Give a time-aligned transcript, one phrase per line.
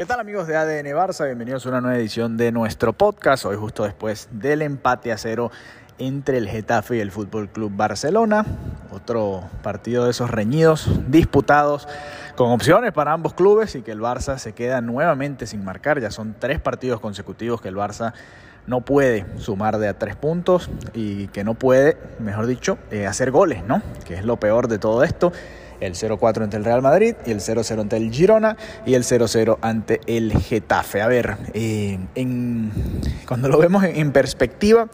[0.00, 1.26] ¿Qué tal amigos de ADN Barça?
[1.26, 3.44] Bienvenidos a una nueva edición de nuestro podcast.
[3.44, 5.50] Hoy justo después del empate a cero
[5.98, 8.46] entre el Getafe y el Fútbol Club Barcelona.
[8.92, 11.86] Otro partido de esos reñidos, disputados,
[12.34, 16.00] con opciones para ambos clubes y que el Barça se queda nuevamente sin marcar.
[16.00, 18.14] Ya son tres partidos consecutivos que el Barça
[18.66, 23.30] no puede sumar de a tres puntos y que no puede, mejor dicho, eh, hacer
[23.30, 23.82] goles, ¿no?
[24.06, 25.30] Que es lo peor de todo esto
[25.80, 28.56] el 0-4 ante el Real Madrid y el 0-0 ante el Girona
[28.86, 31.02] y el 0-0 ante el Getafe.
[31.02, 31.98] A ver, eh,
[33.26, 34.88] cuando lo vemos en, perspectiva,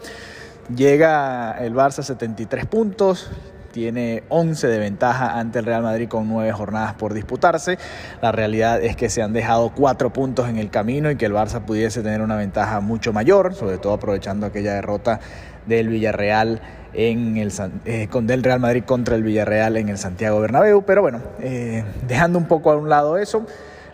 [0.75, 3.29] llega el Barça a 73 puntos,
[3.77, 7.77] tiene 11 de ventaja ante el Real Madrid con 9 jornadas por disputarse.
[8.23, 11.33] La realidad es que se han dejado 4 puntos en el camino y que el
[11.33, 15.19] Barça pudiese tener una ventaja mucho mayor, sobre todo aprovechando aquella derrota
[15.67, 16.59] del Villarreal
[16.93, 17.53] en el,
[17.85, 20.81] eh, con del Real Madrid contra el Villarreal en el Santiago Bernabéu.
[20.81, 23.45] Pero bueno, eh, dejando un poco a un lado eso,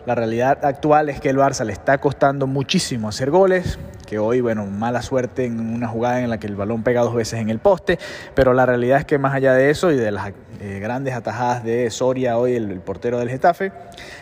[0.06, 4.40] la realidad actual es que el Barça le está costando muchísimo hacer goles, que hoy,
[4.40, 7.50] bueno, mala suerte en una jugada en la que el balón pega dos veces en
[7.50, 7.98] el poste,
[8.34, 11.64] pero la realidad es que más allá de eso y de las eh, grandes atajadas
[11.64, 13.72] de Soria hoy, el, portero del Getafe,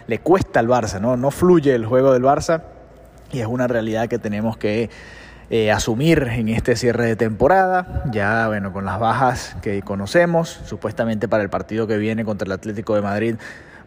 [0.07, 1.17] le cuesta al Barça, ¿no?
[1.17, 2.63] No fluye el juego del Barça
[3.33, 4.91] y es una realidad que tenemos que
[5.51, 11.29] eh, asumir en este cierre de temporada, ya bueno, con las bajas que conocemos, supuestamente
[11.29, 13.37] para el partido que viene contra el Atlético de Madrid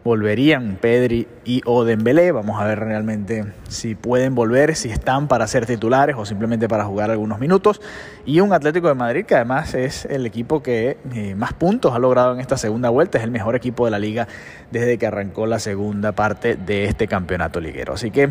[0.06, 5.46] volverían Pedri y o Dembélé, vamos a ver realmente si pueden volver, si están para
[5.46, 7.82] ser titulares o simplemente para jugar algunos minutos,
[8.24, 11.98] y un Atlético de Madrid que además es el equipo que eh, más puntos ha
[11.98, 14.28] logrado en esta segunda vuelta, es el mejor equipo de la liga
[14.70, 17.94] desde que arrancó la segunda parte de este campeonato liguero.
[17.94, 18.30] Así que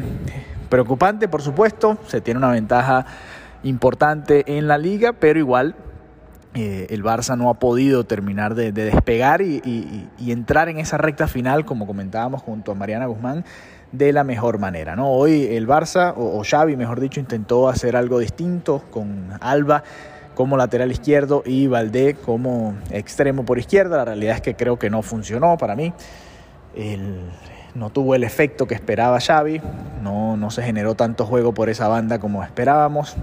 [0.70, 3.06] Preocupante, por supuesto, se tiene una ventaja
[3.64, 5.76] importante en la liga, pero igual
[6.56, 11.66] eh, el Barça no ha podido terminar de, despegar y, entrar en esa recta final,
[11.66, 13.44] como comentábamos junto a Mariana Guzmán,
[13.92, 14.96] de la mejor manera.
[14.96, 15.12] ¿no?
[15.12, 19.84] Hoy el Barça, o, Xavi mejor dicho, intentó hacer algo distinto con Alba
[20.34, 23.98] como lateral izquierdo y Valdé como extremo por izquierda.
[23.98, 25.94] La realidad es que creo que no funcionó para mí.
[27.74, 29.62] No tuvo el efecto que esperaba Xavi,
[30.02, 33.18] no se generó tanto juego por esa banda como esperábamos.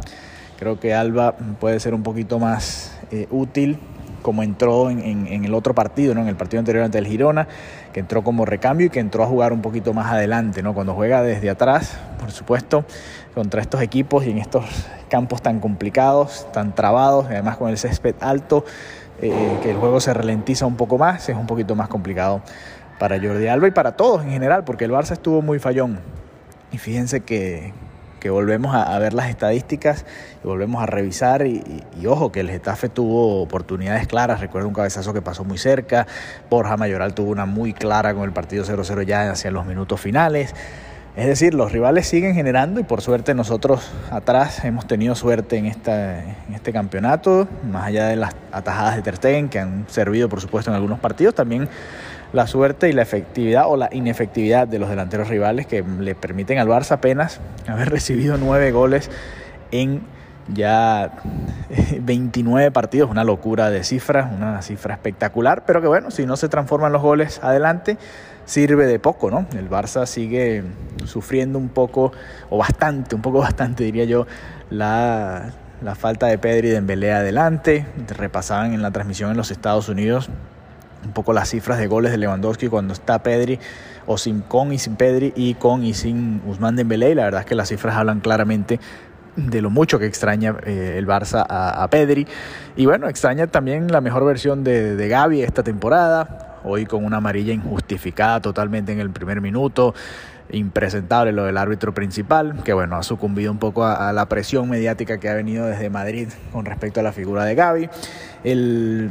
[0.62, 3.80] Creo que Alba puede ser un poquito más eh, útil
[4.22, 6.20] como entró en, el otro partido, ¿no?
[6.20, 7.48] en el partido anterior ante el Girona,
[7.92, 10.72] que entró como recambio y que entró a jugar un poquito más adelante, ¿no?
[10.72, 12.84] cuando juega desde atrás, por supuesto,
[13.34, 14.64] contra estos equipos y en estos
[15.10, 18.64] campos tan complicados, tan trabados, además con el césped alto,
[19.20, 22.40] eh, que el juego se ralentiza un poco más, es un poquito más complicado
[23.00, 25.98] para Jordi Alba y para todos en general, porque el Barça estuvo muy fallón.
[26.70, 27.72] Y fíjense que,
[28.30, 30.04] volvemos a, ver las estadísticas
[30.42, 31.62] y volvemos a revisar y,
[32.06, 36.06] ojo que el Getafe tuvo oportunidades claras, recuerdo un cabezazo que pasó muy cerca,
[36.50, 40.54] Borja Mayoral tuvo una muy clara con el partido 0-0 ya hacia los minutos finales.
[41.14, 45.66] Es decir, los rivales siguen generando y por suerte nosotros atrás hemos tenido suerte en,
[45.66, 50.40] esta, en este campeonato, más allá de las atajadas de Ter que han servido por
[50.40, 51.68] supuesto en algunos partidos, también
[52.32, 56.58] la suerte y la efectividad o la inefectividad de los delanteros rivales que le permiten
[56.58, 59.10] al Barça apenas haber recibido nueve goles
[59.70, 60.02] en
[60.48, 61.12] ya
[62.00, 66.48] 29 partidos, una locura de cifras, una cifra espectacular, pero que bueno, si no se
[66.48, 67.96] transforman los goles adelante,
[68.44, 69.46] sirve de poco, ¿no?
[69.56, 70.64] El Barça sigue
[71.04, 72.12] sufriendo un poco,
[72.50, 74.26] o bastante, un poco bastante diría yo,
[74.70, 75.50] la,
[75.80, 80.28] la falta de Pedri y Dembélé adelante, repasaban en la transmisión en los Estados Unidos
[81.04, 83.58] un poco las cifras de goles de Lewandowski cuando está Pedri
[84.06, 87.46] o sin con y sin Pedri y con y sin Usman Dembélé la verdad es
[87.46, 88.80] que las cifras hablan claramente
[89.36, 92.26] de lo mucho que extraña eh, el Barça a, Pedri
[92.76, 97.16] y bueno extraña también la mejor versión de, de Gaby esta temporada hoy con una
[97.18, 99.94] amarilla injustificada totalmente en el primer minuto
[100.50, 104.68] impresentable lo del árbitro principal, que bueno, ha sucumbido un poco a, a, la presión
[104.68, 107.88] mediática que ha venido desde Madrid con respecto a la figura de Gaby.
[108.44, 109.08] El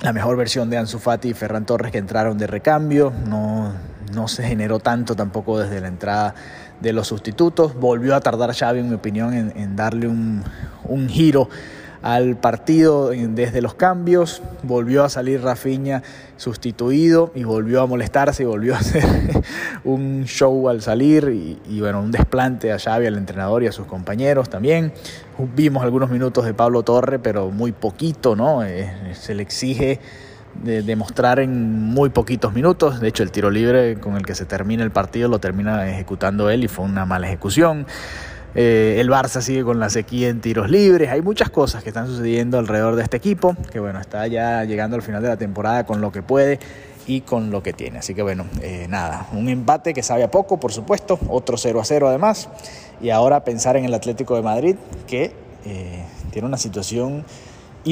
[0.00, 3.72] la mejor versión de Ansu Fati y Ferran Torres que entraron de recambio, no,
[4.12, 6.34] no se generó tanto tampoco desde la entrada
[6.80, 10.44] de los sustitutos, volvió a tardar Xavi en mi opinión en, darle un,
[10.84, 11.48] un giro
[12.02, 16.02] al partido desde los cambios, volvió a salir Rafinha
[16.36, 19.04] sustituido y volvió a molestarse y volvió a hacer
[19.84, 21.28] un show al salir
[21.68, 24.92] y, bueno, un desplante a Xavi, al entrenador y a sus compañeros también.
[25.54, 28.64] Vimos algunos minutos de Pablo Torre, pero muy poquito, ¿no?
[28.64, 30.00] Eh, se le exige
[30.62, 33.00] demostrar en muy poquitos minutos.
[33.00, 36.50] De hecho, el tiro libre con el que se termina el partido lo termina ejecutando
[36.50, 37.86] él y fue una mala ejecución.
[38.60, 41.10] Eh, el Barça sigue con la sequía en tiros libres.
[41.10, 44.96] Hay muchas cosas que están sucediendo alrededor de este equipo, que bueno, está ya llegando
[44.96, 46.58] al final de la temporada con lo que puede
[47.06, 48.00] y con lo que tiene.
[48.00, 51.80] Así que bueno, eh, nada, un empate que sabe a poco, por supuesto, otro 0
[51.80, 52.48] a 0 además,
[53.00, 54.74] y ahora pensar en el Atlético de Madrid
[55.06, 55.30] que
[55.64, 56.02] eh,
[56.32, 57.24] tiene una situación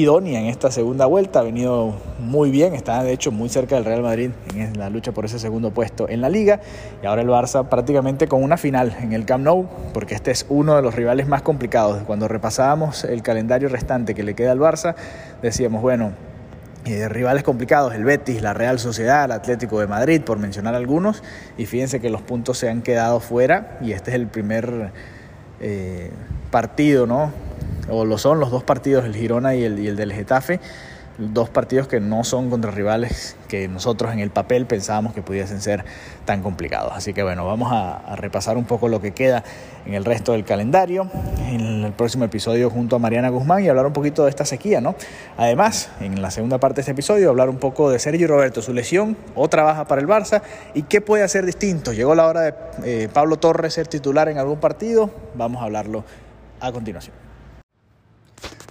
[0.01, 3.85] idónea en esta segunda vuelta, ha venido muy bien, está de hecho muy cerca del
[3.85, 6.59] Real Madrid en la lucha por ese segundo puesto en la liga
[7.01, 10.45] y ahora el Barça prácticamente con una final en el Camp Nou, porque este es
[10.49, 12.03] uno de los rivales más complicados.
[12.03, 14.95] Cuando repasábamos el calendario restante que le queda al Barça,
[15.41, 16.11] decíamos, bueno,
[16.85, 21.21] eh, rivales complicados, el Betis, la Real Sociedad, el Atlético de Madrid, por mencionar algunos,
[21.57, 24.91] y fíjense que los puntos se han quedado fuera y este es el primer
[25.59, 26.11] eh,
[26.49, 27.46] partido, ¿no?
[27.89, 30.59] O lo son los dos partidos, el Girona y el, y el del Getafe,
[31.17, 35.61] dos partidos que no son contra rivales que nosotros en el papel pensábamos que pudiesen
[35.61, 35.83] ser
[36.25, 36.93] tan complicados.
[36.95, 39.43] Así que bueno, vamos a, repasar un poco lo que queda
[39.85, 41.09] en el resto del calendario,
[41.47, 44.81] en el próximo episodio junto a Mariana Guzmán y hablar un poquito de esta sequía,
[44.81, 44.95] ¿no?
[45.37, 48.73] Además, en la segunda parte de este episodio, hablar un poco de Sergio Roberto, su
[48.73, 50.41] lesión, otra baja para el Barça
[50.73, 51.93] y qué puede hacer distinto.
[51.93, 56.03] Llegó la hora de eh, Pablo Torres ser titular en algún partido, vamos a hablarlo
[56.59, 57.26] a continuación.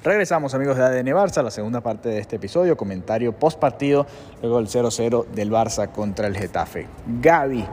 [0.06, 4.06] Regresamos amigos de ADN Barça, la segunda parte de este episodio, comentario post partido,
[4.40, 6.86] luego del 0-0 del Barça contra el Getafe.
[7.20, 7.66] Gaby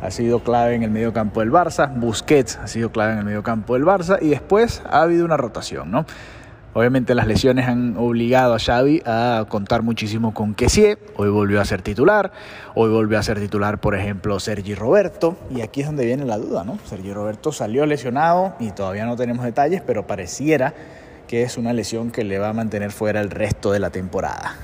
[0.00, 3.24] ha sido clave en el medio campo del Barça, Busquets ha sido clave en el
[3.24, 6.06] medio campo del Barça y después ha habido una rotación, ¿no?
[6.74, 11.64] Obviamente las lesiones han obligado a Xavi a contar muchísimo con Kessie, hoy volvió a
[11.64, 12.30] ser titular,
[12.76, 16.38] hoy volvió a ser titular por ejemplo Sergi Roberto y aquí es donde viene la
[16.38, 16.78] duda, ¿no?
[16.84, 20.72] Sergi Roberto salió lesionado y todavía no tenemos detalles, pero pareciera
[21.30, 24.56] que es una lesión que le va a mantener fuera el resto de la temporada.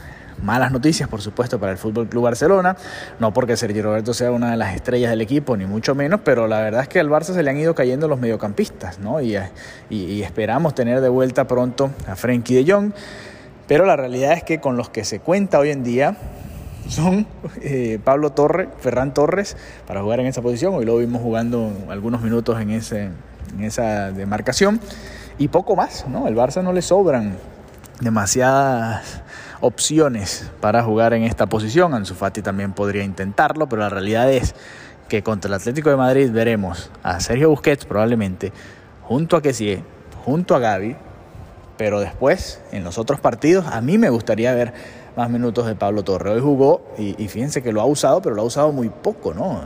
[0.42, 2.76] Malas noticias, por supuesto, para el Fútbol Club Barcelona.
[3.20, 6.48] No porque Sergio Roberto sea una de las estrellas del equipo, ni mucho menos, pero
[6.48, 9.20] la verdad es que al Barça se le han ido cayendo los mediocampistas, ¿no?
[9.20, 9.38] Y,
[9.90, 12.90] y, esperamos tener de vuelta pronto a Frenkie de Jong.
[13.68, 16.16] Pero la realidad es que con los que se cuenta hoy en día
[16.88, 17.28] son
[17.62, 20.74] eh, Pablo Torres, Ferran Torres, para jugar en esa posición.
[20.74, 22.72] Hoy lo vimos jugando algunos minutos en
[23.62, 24.80] esa demarcación
[25.38, 26.28] y poco más, ¿no?
[26.28, 27.36] El Barça no le sobran
[28.00, 29.22] demasiadas
[29.60, 31.94] opciones para jugar en esta posición.
[31.94, 34.54] Ansu Fati también podría intentarlo, pero la realidad es
[35.08, 38.52] que contra el Atlético de Madrid veremos a Sergio Busquets probablemente
[39.02, 39.84] junto a Kessie,
[40.24, 40.96] junto a Gaby,
[41.76, 44.74] pero después en los otros partidos a mí me gustaría ver
[45.16, 46.30] más minutos de Pablo Torre.
[46.30, 49.62] Hoy jugó y, fíjense que lo ha usado, pero lo ha usado muy poco, ¿no?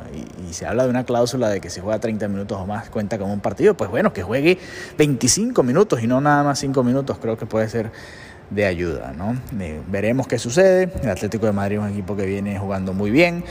[0.48, 3.18] Y, se habla de una cláusula de que si juega 30 minutos o más cuenta
[3.18, 3.76] como un partido.
[3.76, 4.58] Pues bueno, que juegue
[4.98, 7.92] 25 minutos y no nada más 5 minutos, creo que puede ser
[8.50, 9.36] de ayuda, ¿no?
[9.60, 10.90] Eh, veremos qué sucede.
[11.02, 13.44] El Atlético de Madrid es un equipo que viene jugando muy bien.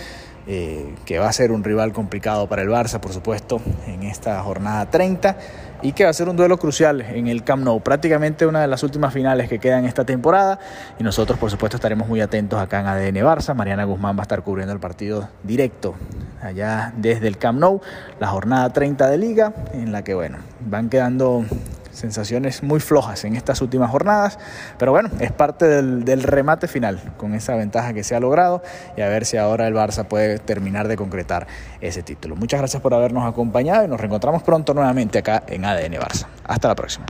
[0.51, 4.41] Eh, que va a ser un rival complicado para el Barça, por supuesto, en esta
[4.41, 5.37] jornada 30
[5.83, 8.65] y que va a ser un duelo crucial en el Camp Nou, prácticamente una de
[8.67, 10.57] las últimas finales que quedan esta temporada
[10.97, 14.23] y nosotros por supuesto estaremos muy atentos acá en ADN Barça, Mariana Guzmán va a
[14.23, 15.93] estar cubriendo el partido directo
[16.41, 17.79] allá desde el Camp Nou,
[18.19, 21.45] la jornada 30 de liga en la que bueno, van quedando
[21.99, 24.39] sensaciones muy flojas en estas últimas jornadas,
[24.77, 28.61] pero bueno, es parte del, remate final con esa ventaja que se ha logrado
[28.97, 31.47] y a ver si ahora el Barça puede terminar de concretar
[31.81, 32.35] ese título.
[32.35, 36.27] Muchas gracias por habernos acompañado y nos reencontramos pronto nuevamente acá en ADN Barça.
[36.45, 37.05] Hasta la próxima.